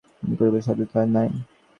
[0.03, 1.27] ইহা অতিক্রম করিবার সাধ্য তাহার নাই।